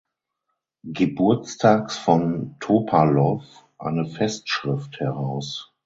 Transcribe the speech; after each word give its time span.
Geburtstags 0.93 1.95
von 1.95 2.55
Topalow 2.59 3.43
eine 3.77 4.07
Festschrift 4.09 4.99
heraus. 4.99 5.71